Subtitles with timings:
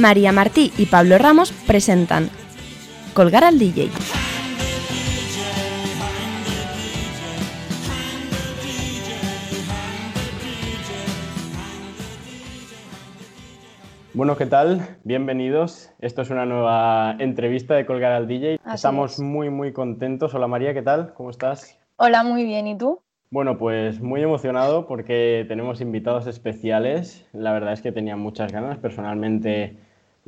[0.00, 2.30] María Martí y Pablo Ramos presentan
[3.12, 3.90] Colgar al DJ.
[14.14, 14.98] Bueno, ¿qué tal?
[15.04, 15.92] Bienvenidos.
[16.00, 18.58] Esto es una nueva entrevista de Colgar al DJ.
[18.64, 19.20] Así Estamos es.
[19.20, 20.34] muy, muy contentos.
[20.34, 21.12] Hola María, ¿qué tal?
[21.14, 21.78] ¿Cómo estás?
[21.96, 22.66] Hola, muy bien.
[22.66, 23.00] ¿Y tú?
[23.30, 27.28] Bueno, pues muy emocionado porque tenemos invitados especiales.
[27.32, 28.78] La verdad es que tenía muchas ganas.
[28.78, 29.76] Personalmente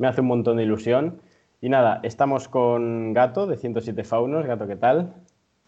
[0.03, 1.21] me hace un montón de ilusión.
[1.61, 4.45] Y nada, estamos con Gato de 107 Faunos.
[4.45, 5.13] Gato, ¿qué tal?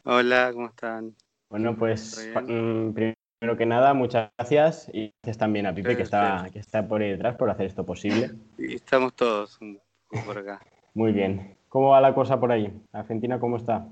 [0.03, 1.16] Hola, ¿cómo están?
[1.50, 4.89] Bueno, pues mm, primero que nada, muchas gracias.
[4.92, 6.52] Y gracias también a Pipe que está, Gracias.
[6.52, 8.31] que está por ahí detrás por hacer esto posible.
[8.58, 9.58] Y estamos todos
[10.25, 10.59] por acá.
[10.94, 11.55] Muy bien.
[11.70, 12.77] ¿Cómo va la cosa por ahí?
[12.92, 13.88] Argentina, ¿cómo está?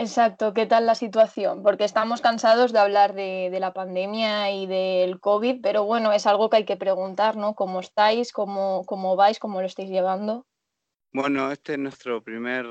[0.00, 1.64] Exacto, ¿qué tal la situación?
[1.64, 6.48] Porque estamos cansados de hablar de, la pandemia y del COVID, pero bueno, es algo
[6.48, 7.56] que hay que preguntar, ¿no?
[7.56, 8.32] ¿Cómo estáis?
[8.32, 9.40] ¿Cómo, cómo vais?
[9.40, 10.46] ¿Cómo lo estáis llevando?
[11.12, 12.64] Bueno, este es nuestro primer,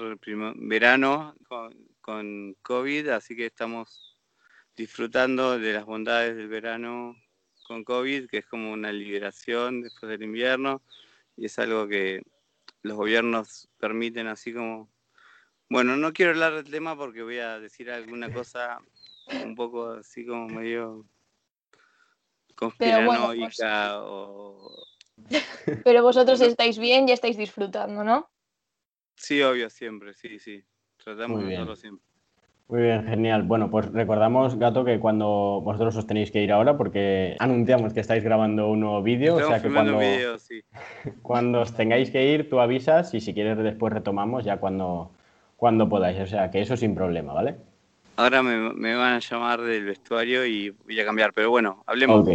[0.55, 4.21] verano con, con COVID, así que estamos
[4.77, 7.13] disfrutando de las bondades del verano
[7.67, 10.81] con COVID, que es como una liberación después del invierno,
[11.35, 12.21] y es algo que
[12.83, 14.89] los gobiernos permiten así como...
[15.69, 18.79] Bueno, no quiero hablar del tema porque voy a decir alguna cosa
[19.43, 21.05] un poco así como medio
[22.77, 24.85] Pero bueno, pues- conspiranoica o...
[25.83, 28.29] Pero vosotros estáis bien y estáis disfrutando, ¿no?
[29.15, 30.63] Sí, obvio, siempre, sí, sí.
[31.03, 31.61] Tratamos Muy de bien.
[31.61, 32.05] hacerlo siempre.
[32.69, 33.43] Muy bien, genial.
[33.43, 38.01] Bueno, pues recordamos, Gato, que cuando vosotros os tenéis que ir ahora, porque anunciamos que
[38.01, 40.61] estáis grabando un nuevo vídeo, o sea que cuando, video, sí.
[41.23, 45.11] cuando os tengáis que ir, tú avisas y si quieres después retomamos ya cuando,
[45.57, 46.17] cuando podáis.
[46.21, 47.57] O sea que eso sin problema, ¿vale?
[48.15, 52.21] Ahora me, me van a llamar del vestuario y voy a cambiar, pero bueno, hablemos.
[52.21, 52.29] Ok,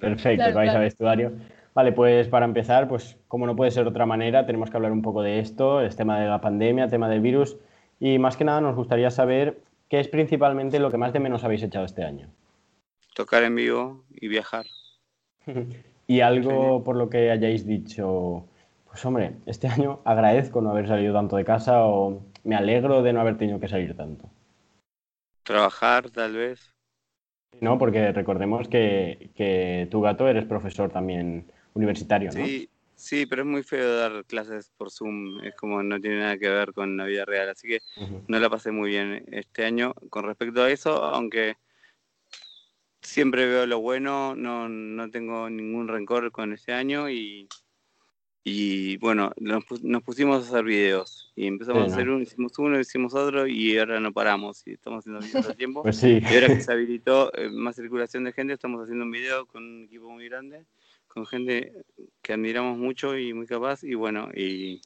[0.00, 0.78] perfecto, Claro, vais claro.
[0.78, 1.32] a vestuario.
[1.74, 4.92] Vale, pues para empezar, pues como no puede ser de otra manera, tenemos que hablar
[4.92, 7.58] un poco de esto, el tema de la pandemia, tema del virus,
[8.00, 9.58] y más que nada nos gustaría saber
[9.90, 12.28] qué es principalmente lo que más de menos habéis echado este año.
[13.14, 14.66] Tocar en vivo y viajar.
[16.08, 18.46] Y algo por lo que hayáis dicho,
[18.88, 23.12] pues hombre, este año agradezco no haber salido tanto de casa o me alegro de
[23.12, 24.30] no haber tenido que salir tanto.
[25.42, 26.72] Trabajar, tal vez.
[27.60, 32.44] No, porque recordemos que, que tu gato eres profesor también universitario, ¿no?
[32.44, 35.42] Sí, sí, pero es muy feo dar clases por Zoom.
[35.44, 37.48] Es como no tiene nada que ver con la vida real.
[37.48, 37.80] Así que
[38.28, 41.56] no la pasé muy bien este año con respecto a eso, aunque
[43.00, 47.48] siempre veo lo bueno, no, no tengo ningún rencor con este año y,
[48.48, 52.14] y bueno, nos, nos pusimos a hacer videos y empezamos Sí, a hacer ¿no?
[52.14, 55.82] uno, hicimos uno, hicimos otro y ahora no paramos y estamos haciendo videos el tiempo.
[55.82, 56.20] Pues sí.
[56.22, 59.64] Y ahora que se habilitó eh, más circulación de gente, estamos haciendo un video con
[59.64, 60.64] un equipo muy grande,
[61.08, 61.72] con gente
[62.22, 64.80] que admiramos mucho y muy capaz, y bueno, y,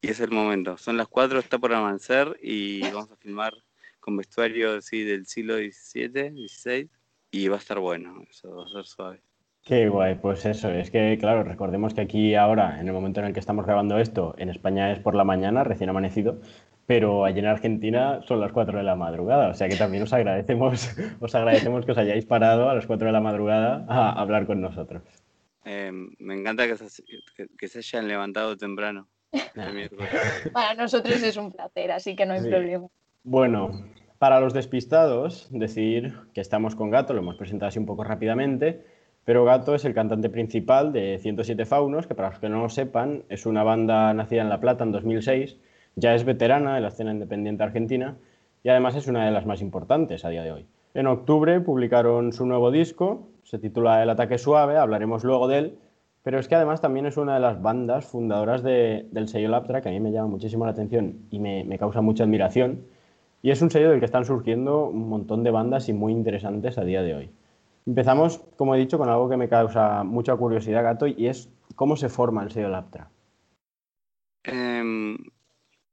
[0.00, 0.78] y es el momento.
[0.78, 3.54] Son las 4, está por amanecer y vamos a filmar
[3.98, 6.88] con vestuario así, del siglo XVII, XVI,
[7.32, 9.20] y va a estar bueno, eso va a ser suave.
[9.70, 13.26] Qué guay, pues eso, es que claro, recordemos que aquí ahora, en el momento en
[13.26, 16.40] el que estamos grabando esto, en España es por la mañana, recién amanecido,
[16.86, 20.12] pero allí en Argentina son las 4 de la madrugada, o sea que también os
[20.12, 24.44] agradecemos, os agradecemos que os hayáis parado a las 4 de la madrugada a hablar
[24.44, 25.02] con nosotros.
[25.64, 27.04] Eh, me encanta que se,
[27.36, 29.06] que, que se hayan levantado temprano.
[30.52, 32.48] Para nosotros es un placer, así que no hay Sí.
[32.48, 32.88] problema.
[33.22, 33.70] Bueno,
[34.18, 38.98] para los despistados, decir que estamos con Gato, lo hemos presentado así un poco rápidamente,
[39.30, 42.68] pero Gato es el cantante principal de 107 Faunos, que para los que no lo
[42.68, 45.56] sepan, es una banda nacida en La Plata en 2006,
[45.94, 48.16] ya es veterana de la escena independiente argentina
[48.64, 50.66] y además es una de las más importantes a día de hoy.
[50.94, 55.78] En octubre publicaron su nuevo disco, se titula El ataque suave, hablaremos luego de él,
[56.24, 59.80] pero es que además también es una de las bandas fundadoras de- del sello Laptra,
[59.80, 62.80] que a mí me llama muchísimo la atención y me, me causa mucha admiración.
[63.42, 66.78] Y es un sello del que están surgiendo un montón de bandas y muy interesantes
[66.78, 67.30] a día de hoy.
[67.90, 71.96] Empezamos, como he dicho, con algo que me causa mucha curiosidad, Gato, y es cómo
[71.96, 73.10] se forma el sello Laptra.
[74.44, 75.18] Em,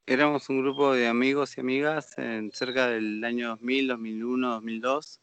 [0.05, 5.21] éramos un grupo de amigos y amigas en cerca del año 2000, 2001, 2002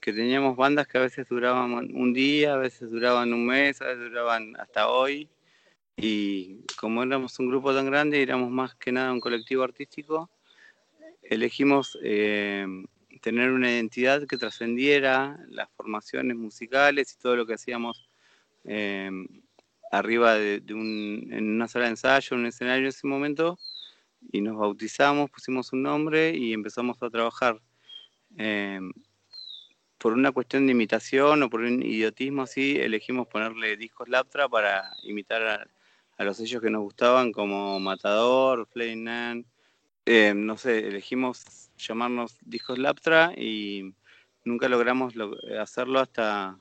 [0.00, 3.86] que teníamos bandas que a veces duraban un día, a veces duraban un mes, a
[3.86, 5.28] veces duraban hasta hoy.
[5.96, 10.30] Y como éramos un grupo tan grande éramos más que nada un colectivo artístico,
[11.20, 12.64] elegimos eh,
[13.22, 18.10] tener una identidad que trascendiera las formaciones musicales y todo lo que hacíamos
[18.64, 19.10] eh,
[19.92, 23.58] arriba de, un, en una sala de ensayo, en un escenario en ese momento,
[24.32, 27.60] y nos bautizamos, pusimos un nombre y empezamos a trabajar.
[28.36, 28.80] Eh,
[29.98, 34.90] por una cuestión de imitación o por un idiotismo así, elegimos ponerle discos Laptra para
[35.04, 35.68] imitar
[36.18, 39.04] a, los sellos que nos gustaban, como Matador, Flaying
[40.06, 43.94] eh, no sé, elegimos llamarnos discos Laptra y
[44.44, 45.14] nunca logramos
[45.60, 46.58] hacerlo hasta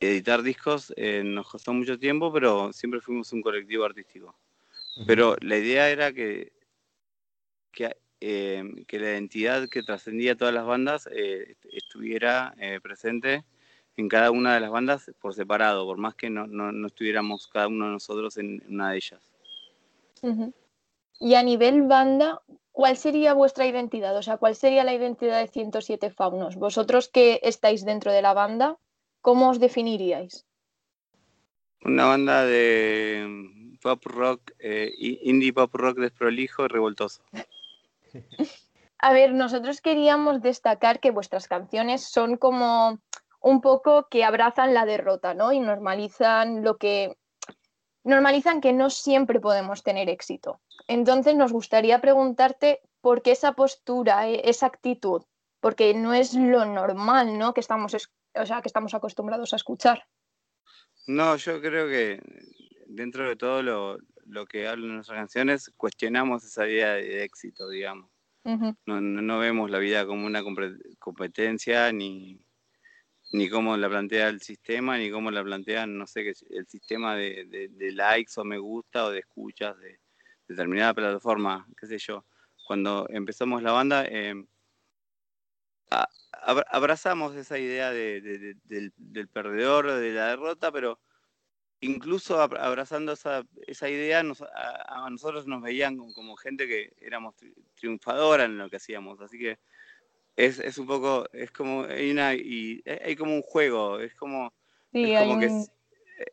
[0.00, 0.92] editar discos.
[0.96, 4.36] Eh, nos costó mucho tiempo, pero siempre fuimos un colectivo artístico.
[5.06, 6.52] Pero la idea era que,
[7.70, 13.44] que Em, que la identidad que trascendía todas las bandas eh, estuviera eh, presente
[13.98, 17.68] en cada una de las bandas por separado, por más que no, no, estuviéramos cada
[17.68, 19.20] uno de nosotros en una de ellas.
[21.18, 22.42] Y a nivel banda,
[22.72, 24.16] ¿cuál sería vuestra identidad?
[24.16, 26.56] O sea, ¿cuál sería la identidad de 107 Faunos?
[26.56, 28.76] Vosotros que estáis dentro de la banda,
[29.22, 30.46] ¿cómo os definiríais?
[31.84, 37.22] Una banda de pop rock, eh, indie pop rock desprolijo y revoltoso.
[38.98, 42.98] A ver, nosotros queríamos destacar que vuestras canciones son como
[43.40, 45.52] un poco que abrazan la derrota, ¿no?
[45.52, 47.16] Y normalizan lo que
[48.02, 50.60] normalizan que no siempre podemos tener éxito.
[50.88, 55.22] Entonces nos gustaría preguntarte por qué esa postura, e, esa actitud,
[55.60, 57.54] porque no es lo normal, ¿no?
[57.54, 57.94] Que estamos,
[58.34, 60.06] o sea, que estamos acostumbrados a escuchar.
[61.06, 62.20] No, yo creo que
[62.86, 68.10] dentro de todo lo, lo que hablan nuestras canciones, cuestionamos esa idea de éxito, digamos.
[68.44, 70.42] no, no, vemos la vida como una
[70.98, 72.40] competencia, ni,
[73.32, 77.68] ni cómo la plantea el sistema, ni cómo la plantean, no sé, el sistema de,
[77.70, 79.98] de, likes o me gusta o de escuchas de,
[80.48, 82.24] determinada plataforma, qué sé yo.
[82.66, 84.34] Cuando empezamos la banda, eh,
[86.70, 91.00] abrazamos esa idea del, del, perdedor, de la derrota, pero
[91.80, 97.34] incluso abrazando esa, esa idea, a, nosotros nos veían como, gente que éramos
[97.74, 99.20] triunfadora en lo que hacíamos.
[99.20, 99.58] Así que
[100.34, 104.52] es, es un poco, es como, hay, una, y hay como un juego, es como,
[104.92, 105.66] es como que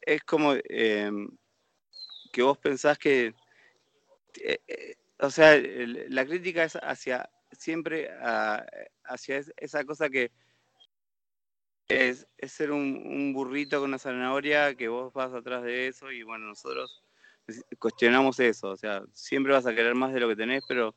[0.02, 1.30] es, como em,
[2.32, 3.34] que vos pensás que,
[4.42, 8.10] eh, eh, o sea, la crítica es hacia, siempre
[9.04, 10.32] hacia esa cosa que
[11.88, 16.48] es, ser un, burrito con una zanahoria que vos vas atrás de eso y bueno,
[16.48, 17.04] nosotros
[17.80, 20.96] cuestionamos eso, o sea, siempre vas a querer más de lo que tenés, pero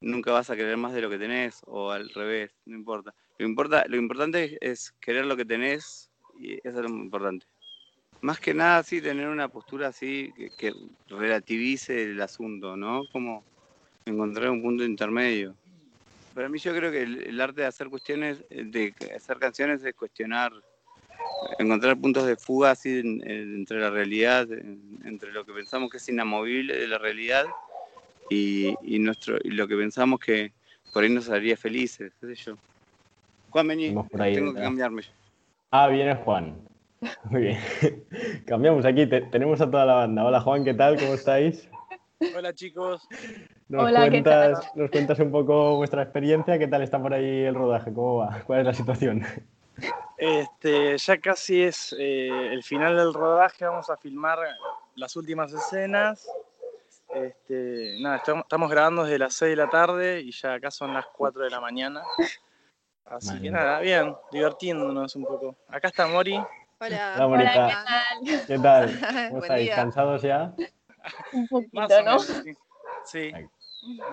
[0.00, 3.14] nunca vas a querer más de lo que tenés o al revés, no importa.
[3.38, 7.46] Lo, importa, lo importante es querer lo que tenés y eso es lo importante.
[8.20, 10.72] Más que nada, sí, tener una postura así que, que
[11.08, 13.02] relativice el asunto, ¿no?
[13.12, 13.44] Como
[14.06, 15.54] encontrar un punto intermedio.
[16.34, 19.94] Para mí yo creo que el, arte de hacer cuestiones, eh, de hacer canciones es
[19.94, 20.52] cuestionar,
[21.58, 24.46] encontrar puntos de fuga así entre la realidad,
[25.04, 27.46] entre lo que pensamos que es inamovible de la realidad
[28.28, 30.52] y, nuestro, y lo que pensamos que
[30.92, 32.56] por ahí nos haría felices, qué sé yo.
[33.50, 35.02] Juan, vení, tengo que cambiarme.
[35.70, 36.56] Ah, viene Juan.
[37.30, 37.58] Muy bien.
[38.46, 40.24] Cambiamos aquí, tenemos a toda la banda.
[40.24, 40.98] Hola Juan, ¿qué tal?
[40.98, 41.68] ¿Cómo estáis?
[42.34, 43.06] Hola chicos.
[43.68, 47.54] Nos, Hola, cuentas, nos cuentas un poco vuestra experiencia, qué tal está por ahí el
[47.54, 49.22] rodaje, cómo va, cuál es la situación.
[50.16, 54.38] Este, ya casi es eh, el final del rodaje, vamos a filmar
[54.94, 56.26] las últimas escenas.
[57.14, 61.06] Este, nada, estamos, grabando desde las 6 de la tarde y ya acá son las
[61.14, 62.02] 4 de la mañana.
[63.04, 65.56] Así que nada, bien, divirtiéndonos un poco.
[65.68, 66.40] Acá está Mori.
[66.78, 68.46] Hola, Hola ¿qué tal?
[68.46, 69.28] ¿Qué tal?
[69.30, 69.70] ¿Cómo estáis?
[69.70, 70.52] ¿Cansados ya?
[71.32, 72.18] Un poquito, ¿no?
[73.04, 73.32] sí.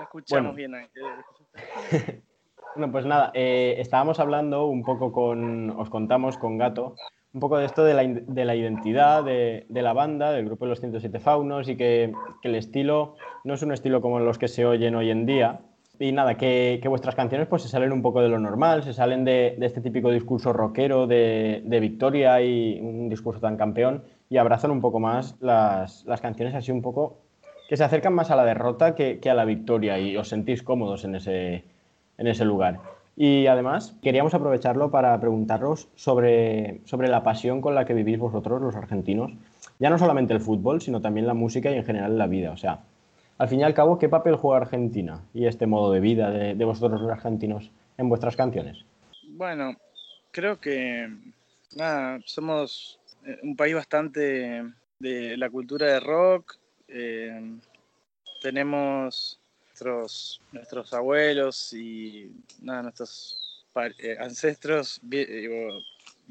[0.02, 0.88] escuchamos bien ahí.
[2.76, 6.96] bueno, pues nada, eh, estábamos hablando un poco con, os contamos con Gato,
[7.34, 10.64] un poco de esto de la, de la identidad de, de, la banda, del grupo
[10.64, 14.38] de los 107 Faunos y que, que, el estilo no es un estilo como los
[14.38, 15.60] que se oyen hoy en día.
[16.00, 18.94] Y nada, que, que vuestras canciones pues se salen un poco de lo normal, se
[18.94, 24.04] salen de, de este típico discurso rockero de, de victoria y un discurso tan campeón
[24.28, 27.18] y abrazan un poco más las, las canciones así un poco
[27.70, 30.64] que se acercan más a la derrota que, que, a la victoria y os sentís
[30.64, 31.64] cómodos en ese,
[32.18, 32.80] en ese lugar.
[33.16, 38.60] Y además queríamos aprovecharlo para preguntaros sobre, sobre la pasión con la que vivís vosotros,
[38.62, 39.32] los argentinos,
[39.78, 42.52] ya no solamente el fútbol, sino también la música y en general la vida.
[42.52, 42.80] O sea,
[43.38, 46.66] al fin y al cabo, ¿qué papel juega Argentina y este modo de vida de,
[46.66, 48.86] vosotros los argentinos en vuestras canciones?
[49.30, 49.76] Bueno,
[50.32, 51.10] creo que
[51.76, 54.64] nada, somos eh, un país bastante
[55.00, 56.56] de la cultura de rock.
[56.88, 57.58] eh,
[58.42, 63.66] tenemos nuestros, nuestros abuelos y nada, nuestros
[64.00, 65.00] eh, ancestros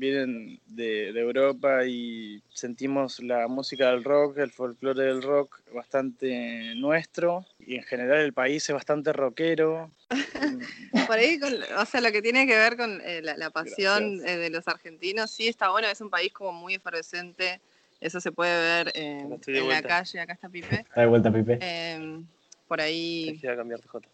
[0.03, 6.75] vienen de, de Europa y sentimos la música del rock, el folclore del rock bastante
[6.75, 9.93] nuestro y en general el país es bastante rockero.
[11.07, 14.21] Por ahí, con, o sea, lo que tiene que ver con eh, la, la pasión
[14.27, 17.61] eh, de los argentinos, sí está bueno, es un país como muy efervescente,
[18.01, 20.81] eso se puede ver eh, en la calle, acá está Pipe.
[20.81, 21.59] Está de vuelta, Pipe.
[21.61, 22.21] Eh,
[22.67, 24.09] por ahí, Te queda cambiarte, Jota.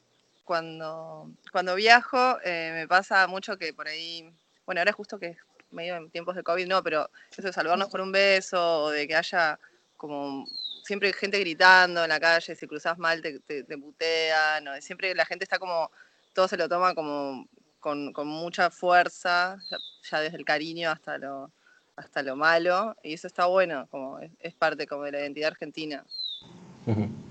[0.44, 4.30] cuando, cuando viajo, eh, me pasa mucho que por ahí,
[4.66, 5.38] bueno, ahora justo que es
[5.70, 9.06] medio en tiempos de COVID, no, pero eso de saludarnos con un beso o de
[9.06, 9.58] que haya
[9.96, 10.46] como
[10.84, 15.14] siempre gente gritando en la calle, si cruzas mal te, te, te putean, o siempre
[15.14, 15.90] la gente está como,
[16.34, 17.46] todo se lo toma como
[17.80, 19.76] con, con mucha fuerza, ya,
[20.10, 21.52] ya desde el cariño hasta lo,
[21.96, 25.48] hasta lo malo, y eso está bueno, como es, es parte como de la identidad
[25.48, 26.04] argentina.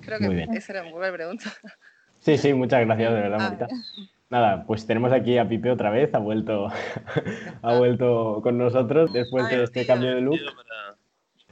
[0.02, 1.52] Creo que Muy esa era poco la pregunta.
[2.20, 3.68] Sí, sí, muchas gracias, de verdad, Ah, Marita.
[4.30, 6.68] Nada, pues tenemos aquí a Pipe otra vez, ha vuelto,
[7.62, 10.98] ha vuelto con nosotros después Ay, de este cambio de look, para-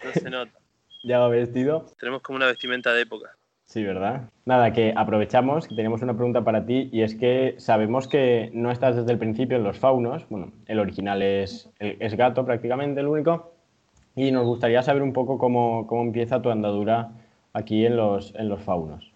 [0.04, 0.60] No se nota.
[1.04, 1.86] ya va vestido.
[1.98, 3.38] Tenemos como una vestimenta de época.
[3.66, 4.30] Sí, ¿verdad?
[4.46, 8.72] Nada, que aprovechamos, que tenemos una pregunta para ti y es que sabemos que no
[8.72, 13.08] estás desde el principio en los faunos, bueno, el original es, es gato prácticamente el
[13.08, 13.54] único,
[14.16, 17.12] y nos gustaría saber un poco cómo, cómo empieza tu andadura
[17.54, 19.12] aquí en los, en los faunos.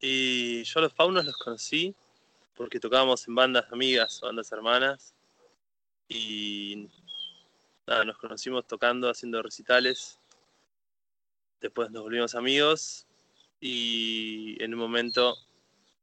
[0.00, 1.94] Y yo a los faunos los conocí
[2.60, 5.14] porque tocábamos en bandas amigas, bandas hermanas.
[6.10, 6.90] Y
[7.86, 10.18] nada, nos conocimos tocando, haciendo recitales.
[11.58, 13.06] Después nos volvimos amigos
[13.60, 15.38] y en un momento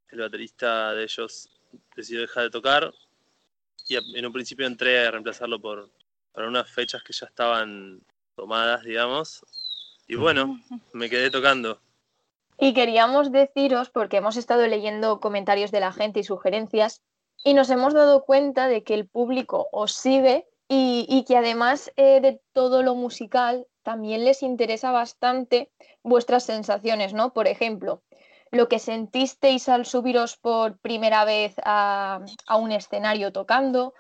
[0.10, 1.48] el baterista de ellos
[1.96, 2.92] decidió dejar de tocar
[3.88, 5.92] y en un principio entré a reemplazarlo por
[6.32, 8.02] para unas fechas que ya estaban
[8.36, 9.46] tomadas, digamos.
[10.08, 10.60] Y bueno,
[10.92, 11.80] me quedé tocando.
[12.58, 17.02] Y queríamos deciros, porque hemos estado leyendo comentarios de la gente y sugerencias,
[17.44, 21.92] y nos hemos dado cuenta de que el público os sigue y, y que además
[21.96, 25.72] eh, de todo lo musical, también les interesa bastante
[26.04, 27.32] vuestras sensaciones, ¿no?
[27.32, 28.02] Por ejemplo,
[28.52, 33.94] lo que sentisteis al subiros por primera vez a, a un escenario tocando,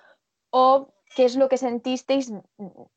[0.49, 2.31] o qué es lo que sentisteis,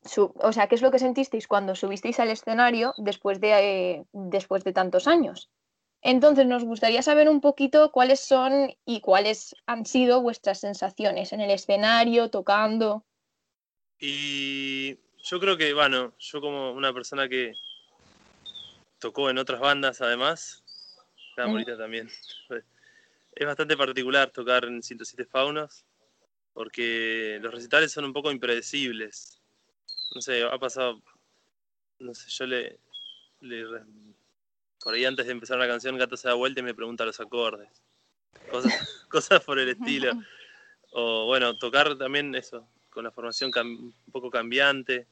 [0.03, 4.05] su- o sea, qué es lo que sentisteis cuando subisteis al escenario después de, eh,
[4.13, 5.49] después de tantos años.
[6.03, 11.41] Entonces, nos gustaría saber un poquito cuáles son y cuáles han sido vuestras sensaciones en
[11.41, 13.05] el escenario, tocando.
[13.99, 17.53] Y yo creo que, bueno, yo como una persona que
[18.99, 20.63] tocó en otras bandas además,
[21.37, 21.47] la.
[21.47, 22.09] Morita también,
[23.35, 25.85] es bastante particular tocar en 107 Faunos,
[26.53, 29.41] porque los recitales son un poco impredecibles.
[30.13, 31.01] No sé, ha pasado,
[31.99, 32.79] no sé, yo le,
[33.39, 33.65] le
[34.83, 37.19] por ahí antes de empezar una canción, Gato se da vuelta y me pregunta los
[37.19, 37.69] acordes.
[38.49, 38.73] Cosas,
[39.09, 40.11] cosas por el estilo.
[40.91, 45.07] O bueno, tocar también eso, con la formación un poco cambiante.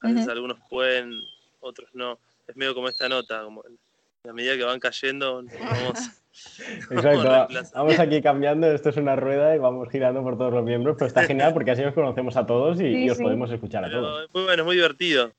[0.00, 1.12] A veces algunos pueden,
[1.60, 2.18] otros no.
[2.46, 3.62] Es medio como esta nota, como
[4.28, 5.98] a medida que van cayendo, vamos,
[6.90, 10.96] Exacto, vamos aquí cambiando, esto es una rueda y vamos girando por todos los miembros,
[10.96, 13.22] pero está genial porque así os conocemos a todos y, Sí, y os sí.
[13.22, 14.30] podemos escuchar a Pero todos.
[14.32, 15.32] muy bueno, es muy divertido.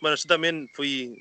[0.00, 1.16] Bueno, yo también fui,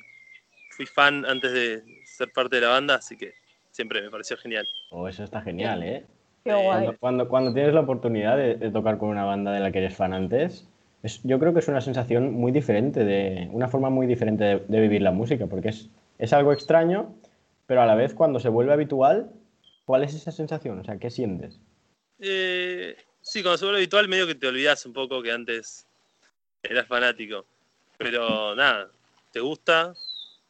[0.71, 3.33] fui fan antes de ser parte de la banda, así que
[3.71, 4.67] siempre me pareció genial.
[4.89, 6.05] Oh, eso está genial, ¿eh?
[6.43, 6.65] Qué Eh, guay.
[6.65, 9.77] Cuando, cuando, cuando tienes la oportunidad de, de tocar con una banda de la que
[9.79, 10.67] eres fan antes,
[11.03, 14.59] es- yo creo que es una sensación muy diferente, de, una forma muy diferente de,
[14.67, 17.15] de vivir la música, porque es, es algo extraño,
[17.67, 19.31] pero a la vez cuando se vuelve habitual,
[19.86, 20.79] ¿cuál es esa sensación?
[20.79, 21.60] O sea, ¿qué sientes?
[22.19, 25.88] Eh, sí, cuando se vuelve habitual, medio que te olvidas un poco que antes
[26.63, 27.45] eras fanático.
[27.98, 28.91] Pero nada,
[29.31, 29.93] te gusta,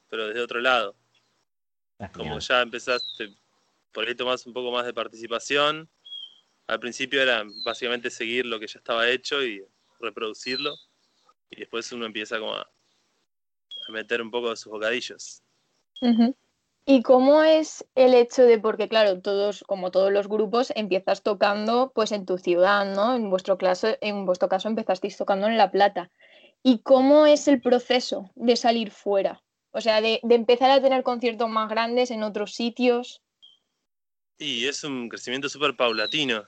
[0.10, 0.96] pero desde otro lado.
[2.00, 3.36] Está Como ya empezaste,
[3.92, 5.90] por ahí tomás un poco más de participación.
[6.68, 9.64] Al principio era básicamente seguir lo que ya estaba hecho y
[10.00, 10.76] reproducirlo.
[11.50, 15.45] Y después uno empieza como a, a meter un poco de sus bocadillos.
[16.88, 21.92] ¿Y cómo es el hecho de, porque claro, todos, como todos los grupos, empiezas tocando
[21.96, 23.16] pues en tu ciudad, ¿no?
[23.16, 26.12] En vuestro caso, en vuestro caso empezasteis tocando en La Plata.
[26.62, 29.42] ¿Y cómo es el proceso de salir fuera?
[29.72, 33.22] O sea, de, de empezar a tener conciertos más grandes en otros sitios.
[34.38, 36.46] Y es un crecimiento súper paulatino.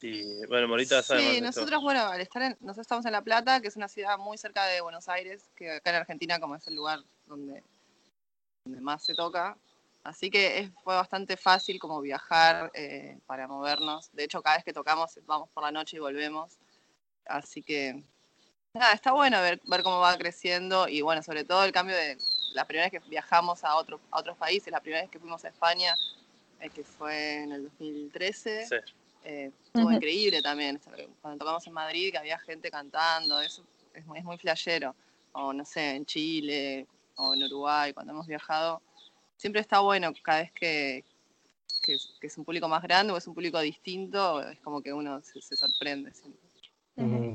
[0.00, 3.22] Y bueno, Morita sabe más Sí, nosotros, bueno, al estar en, nosotros estamos en La
[3.22, 6.56] Plata, que es una ciudad muy cerca de Buenos Aires, que acá en Argentina como
[6.56, 7.62] es el lugar donde,
[8.64, 9.56] donde más se toca,
[10.02, 14.10] Así que fue bastante fácil como viajar eh, para movernos.
[14.12, 16.56] De hecho, cada vez que tocamos vamos por la noche y volvemos.
[17.26, 18.02] Así que,
[18.72, 22.16] nada, está bueno ver, ver cómo va creciendo y bueno, sobre todo el cambio de
[22.54, 25.44] la primera vez que viajamos a, otro, a otros países, la primera vez que fuimos
[25.44, 25.94] a España,
[26.60, 28.66] eh, que fue en el 2013.
[28.66, 28.76] Sí.
[29.22, 30.80] Eh, increíble también.
[31.20, 33.62] Cuando tocamos en Madrid, que había gente cantando, eso
[33.92, 34.94] es muy, es muy flashero.
[35.32, 36.86] O no sé, en Chile
[37.20, 38.82] o en Uruguay, cuando hemos viajado
[39.40, 41.04] siempre está bueno cada vez que,
[42.22, 45.56] es un público más grande o es un público distinto, es como que uno se,
[45.56, 46.12] sorprende.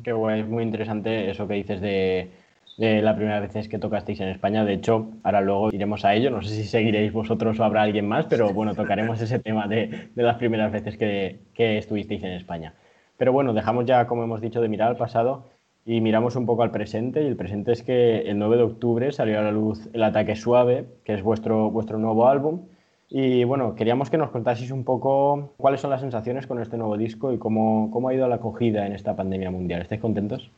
[0.04, 2.30] qué guay, es muy interesante eso que dices de,
[2.78, 4.64] la primera vez que tocasteis en España.
[4.64, 6.30] De hecho, ahora luego iremos a ello.
[6.30, 10.12] No sé si seguiréis vosotros o habrá alguien más, pero bueno, tocaremos ese tema de,
[10.16, 12.76] las primeras veces que, que estuvisteis en España.
[13.18, 15.50] Pero bueno, dejamos ya, como hemos dicho, de mirar al pasado
[15.86, 17.24] y miramos un poco al presente.
[17.24, 20.36] Y el presente es que el 9 de octubre salió a la luz El Ataque
[20.36, 22.68] Suave, que es vuestro, vuestro nuevo álbum.
[23.08, 26.98] Y bueno, queríamos que nos contaseis un poco cuáles son las sensaciones con este nuevo
[26.98, 29.84] disco y cómo, cómo ha ido la acogida en esta pandemia mundial.
[29.84, 30.50] ¿Estáis contentos?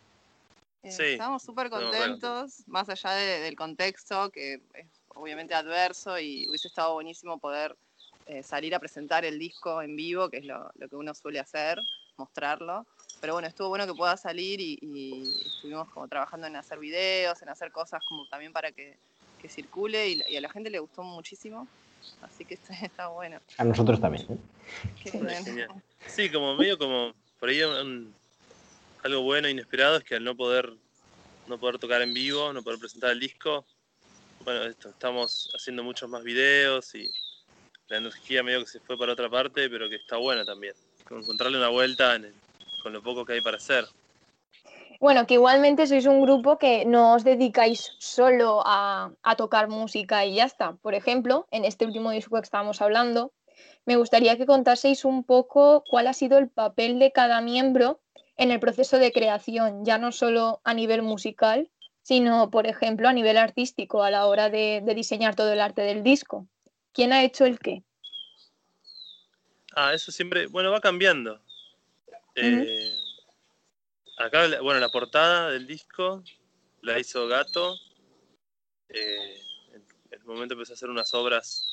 [0.82, 1.04] Eh, sí.
[1.04, 7.38] Estamos súper contentos, más allá del contexto, que es obviamente adverso y hubiese estado buenísimo
[7.38, 7.76] poder
[8.28, 11.40] eh, salir a presentar el disco en vivo, que es lo, lo que uno suele
[11.40, 11.80] hacer,
[12.18, 12.86] mostrarlo
[13.20, 17.50] pero bueno, estuvo bueno que pueda salir y, estuvimos como trabajando en hacer videos, en
[17.50, 18.98] hacer cosas como también para que,
[19.48, 21.68] circule y, a la gente le gustó muchísimo.
[22.22, 23.40] Así que está, está bueno.
[23.58, 24.26] A nosotros también.
[24.30, 25.68] ¿eh?
[26.06, 30.74] Sí, como medio como por ahí algo bueno, inesperado, es que al no poder,
[31.48, 33.66] no poder tocar en vivo, no poder presentar el disco,
[34.44, 37.10] bueno, esto, estamos haciendo muchos más videos y
[37.88, 40.74] la energía medio que se fue para otra parte, pero que está buena también.
[41.10, 42.18] Encontrarle una vuelta
[42.84, 43.86] con lo poco que hay para hacer.
[45.00, 50.36] Bueno, que igualmente sois un grupo que no os dedicáis solo a, tocar música y
[50.36, 50.74] ya está.
[50.82, 53.32] Por ejemplo, en este último disco que estábamos hablando,
[53.86, 58.00] me gustaría que contaseis un poco cuál ha sido el papel de cada miembro
[58.38, 61.70] en el proceso de creación, ya no solo a nivel musical,
[62.02, 65.84] sino, por ejemplo, a nivel artístico, a la hora de, de diseñar todo el arte
[65.84, 66.48] del disco.
[66.92, 67.84] ¿Quién ha hecho el qué?
[69.80, 71.40] Ah, eso siempre, bueno, va cambiando.
[72.34, 72.98] Eh,
[74.18, 76.24] acá, bueno, la portada del disco
[76.82, 77.78] la hizo Gato.
[78.90, 79.40] Eh,
[79.74, 81.64] en el momento empezó a hacer unas obras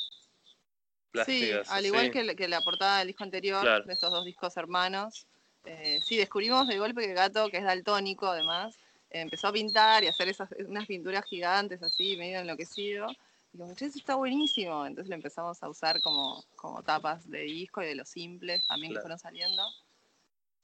[1.12, 1.67] plásticas.
[1.67, 5.27] Sí, al igual que, la portada del disco anterior, de estos dos discos hermanos.
[5.64, 8.77] Eh, sí, descubrimos de golpe que Gato, que es daltónico además,
[9.09, 13.07] empezó a pintar y a hacer esas, unas pinturas gigantes así, medio enloquecido.
[13.55, 14.85] Y como, eso está buenísimo.
[14.85, 18.93] Entonces lo empezamos a usar como, como tapas de disco y de los simples también
[18.93, 19.62] que fueron saliendo.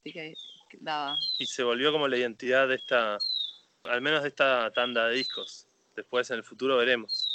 [0.03, 3.17] Y se volvió como la identidad de esta,
[3.83, 5.67] al menos de esta tanda de discos.
[5.95, 7.29] Después en el futuro veremos.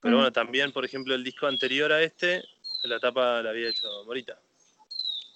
[0.00, 2.42] Pero bueno, también, por ejemplo, el disco anterior a este,
[2.84, 4.38] la tapa la había hecho Morita.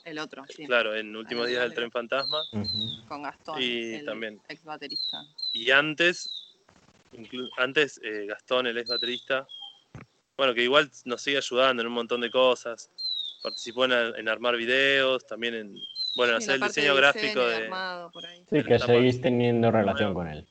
[0.05, 0.67] El otro, sí.
[0.67, 2.43] Claro, en Últimos Días del Tren Fantasma.
[3.09, 4.41] Con Gastón, y el también.
[4.49, 5.23] ex baterista.
[5.53, 6.40] Y antes,
[7.59, 9.47] antes eh, Gastón, el ex baterista,
[10.37, 12.91] bueno, que igual nos sigue ayudando en un montón de cosas.
[13.43, 15.75] Participó en armar videos, también en,
[16.17, 17.71] bueno, hacer el diseño gráfico de...
[18.51, 20.47] Sí, que seguís teniendo relación con él.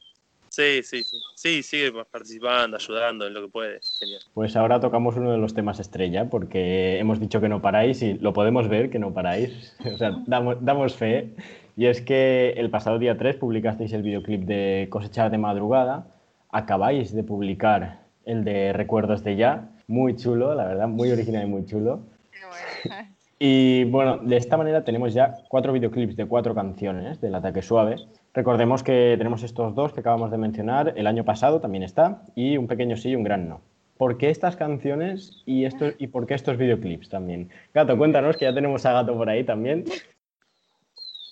[0.49, 1.17] Sí, sí, sí.
[1.35, 3.79] Sí, sigue participando, ayudando en lo que puede.
[3.99, 4.21] Genial.
[4.33, 8.15] Pues ahora tocamos uno de los temas estrella, porque hemos dicho que no paráis y
[8.15, 9.75] lo podemos ver que no paráis.
[9.93, 11.35] o sea, damos, damos fe.
[11.77, 16.07] Y es que el pasado día 3 publicasteis el videoclip de Cosechar de Madrugada.
[16.51, 19.69] Acabáis de publicar el de Recuerdos de Ya.
[19.87, 22.01] Muy chulo, la verdad, muy original y muy chulo.
[23.41, 27.95] Y bueno, de esta manera tenemos ya cuatro videoclips de cuatro canciones del Ataque Suave.
[28.33, 32.57] Recordemos que tenemos estos dos que acabamos de mencionar, el año pasado también está, y
[32.57, 33.61] un pequeño sí y un gran no.
[33.97, 37.49] ¿Por qué estas canciones y, estos, y por qué estos videoclips también?
[37.73, 39.85] Gato, cuéntanos, que ya tenemos a Gato por ahí también.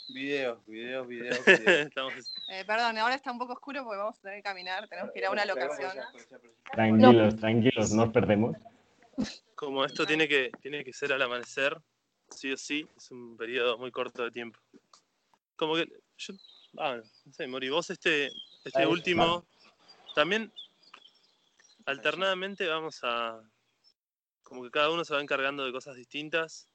[0.10, 1.40] Videos, videos, videos.
[2.50, 5.20] eh, perdón, ahora está un poco oscuro porque vamos a tener que caminar, tenemos que
[5.20, 5.92] ir a una locación.
[6.72, 8.56] Tranquilos, tranquilos, no nos perdemos.
[9.56, 11.78] Como esto tiene que, tiene que ser al amanecer,
[12.30, 14.60] sí o sí, es un periodo muy corto de tiempo.
[15.58, 16.34] Como que yo,
[16.78, 18.30] ah, no sé, Mori, vos este,
[18.64, 19.46] este último,
[20.16, 20.54] también
[21.86, 23.42] alternadamente vamos a,
[24.44, 26.70] como que cada uno se va encargando de cosas distintas.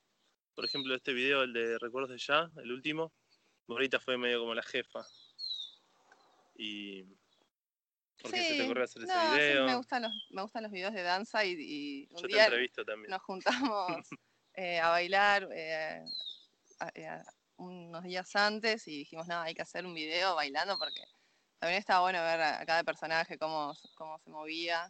[0.54, 3.10] Por ejemplo, este video, el de Recuerdos de Ya, el último,
[3.66, 5.04] Morita fue medio como la jefa.
[6.54, 7.04] Y
[8.22, 9.66] ¿Por qué se te ocurrió hacer ese video?
[9.66, 12.48] me, gustan los, me gustan los videos de danza y, un día
[13.08, 13.86] nos juntamos
[14.54, 16.04] eh, a bailar eh,
[16.94, 17.22] eh,
[17.56, 21.02] unos días antes y dijimos, nada, hay que hacer un video bailando porque
[21.58, 24.88] también estaba bueno ver a, cada personaje cómo, cómo se movía.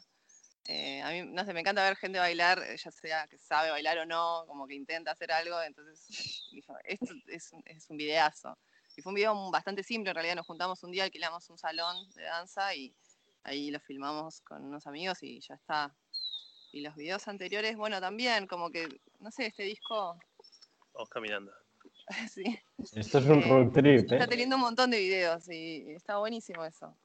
[0.64, 3.70] Eh, a mí, no sé, me encanta ver gente bailar, eh, ya sea que sabe
[3.70, 6.06] bailar o no, como que intenta hacer algo, entonces
[6.52, 8.56] dijo, esto es, un- es un videazo.
[8.96, 12.08] Y fue un video bastante simple, en realidad nos juntamos un día, alquilamos un salón
[12.12, 12.94] de danza y
[13.42, 15.96] ahí lo filmamos con unos amigos y ya está.
[16.72, 18.88] Y los videos anteriores, bueno, también, como que,
[19.20, 20.18] no sé, este disco,
[20.94, 21.52] Vamos caminando.
[22.30, 22.44] sí,
[22.92, 24.28] Esto es un Eh, road trip, está ¿eh?
[24.28, 26.96] teniendo un montón de videos y está buenísimo eso.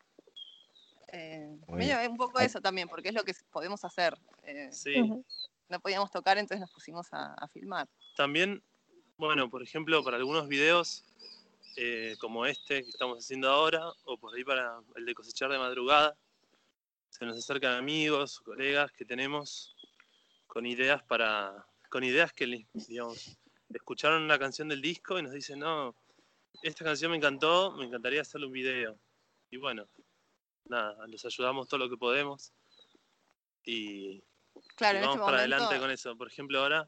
[1.17, 4.17] Eh, medio un poco eso también, porque es lo que podemos hacer.
[4.43, 4.95] Eh, Sí.
[5.69, 7.89] No podíamos tocar, entonces nos pusimos a, a filmar.
[8.15, 8.63] También,
[9.17, 11.03] bueno, por ejemplo, para algunos videos
[11.75, 15.58] eh, como este que estamos haciendo ahora, o por ahí para el de cosechar de
[15.58, 16.15] madrugada,
[17.10, 19.75] se nos acercan amigos, colegas que tenemos
[20.47, 23.38] con ideas para, con ideas que, digamos,
[23.69, 25.93] escucharon una canción del disco y nos dicen, no,
[26.63, 28.97] esta canción me encantó, me encantaría hacerle un video.
[29.51, 29.88] Y bueno,
[30.69, 32.53] nada, los ayudamos todo lo que podemos
[33.63, 34.23] y,
[34.75, 35.56] Claro, y en vamos este para momento.
[35.56, 36.17] adelante con eso.
[36.17, 36.88] Por ejemplo, ahora,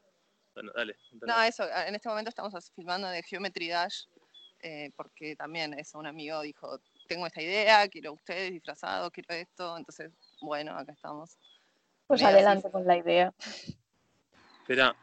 [0.54, 0.96] bueno, dale.
[1.26, 4.04] No, eso, en este momento estamos filmando de Geometry Dash,
[4.60, 9.76] eh, porque también eso, un amigo dijo, tengo esta idea, quiero ustedes disfrazados, quiero esto,
[9.76, 11.36] entonces, bueno, acá estamos.
[12.06, 13.32] Pues así adelante con la idea.
[14.62, 14.94] Espera,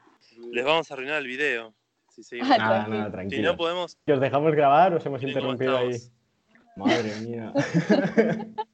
[0.51, 1.73] les vamos a arruinar el video.
[2.09, 2.51] Si seguimos.
[2.51, 2.97] Ah, Nada, tranquilo.
[2.97, 3.51] nada, Si tranquilo.
[3.51, 4.93] no podemos, ¿Que os dejamos grabar?
[4.93, 5.95] ¿Os hemos interrumpido ahí?
[6.77, 7.53] Madre mía.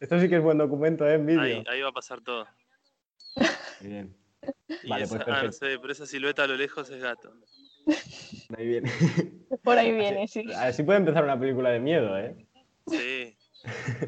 [0.00, 1.14] Esto sí que es buen documento, ¿eh?
[1.14, 1.40] En vídeo.
[1.40, 2.46] Ahí, ahí va a pasar todo.
[3.80, 4.14] Bien,
[4.82, 7.32] Y Vale, esa- pues ah, no sé, pero esa silueta a lo lejos es gato.
[8.56, 8.90] ahí viene.
[9.62, 10.44] Por ahí viene, sí.
[10.56, 12.36] Así puede empezar una película de miedo, ¿eh?
[12.86, 13.36] Sí.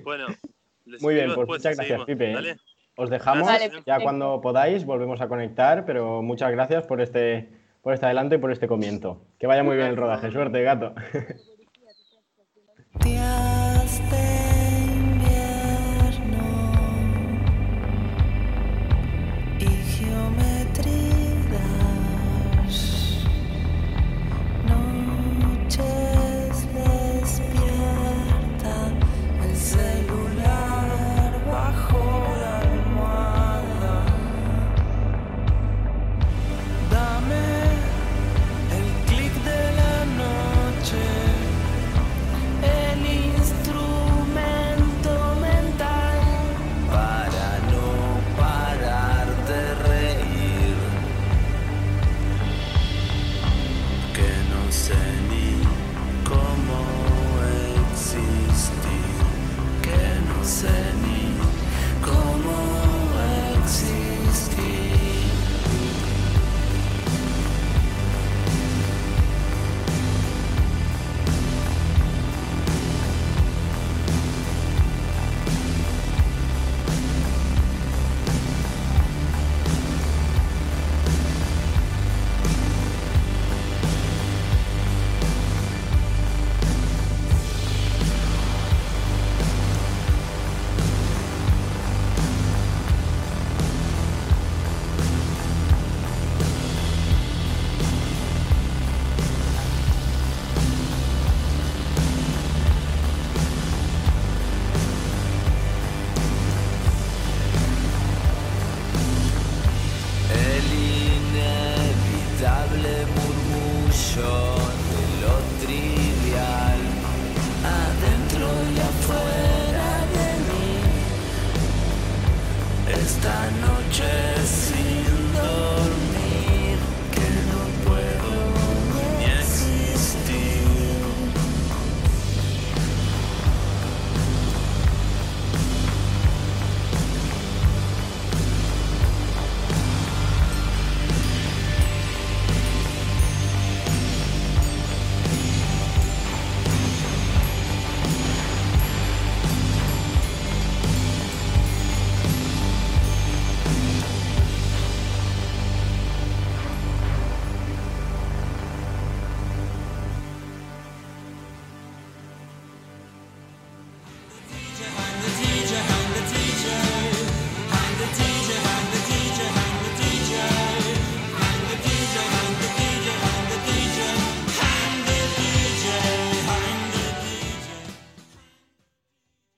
[0.02, 0.26] Bueno,
[0.86, 2.06] les Muy bien, pues después muchas gracias, seguimos.
[2.06, 2.34] Pipe, ¿eh?
[2.34, 2.56] Dale.
[2.96, 7.48] Os dejamos, Vale, ya cuando podáis volvemos a conectar, pero muchas gracias por este,
[7.80, 9.24] por este adelanto y por este comienzo.
[9.38, 10.30] Que vaya muy bien el rodaje.
[10.30, 10.94] Suerte, gato.
[13.02, 13.49] Días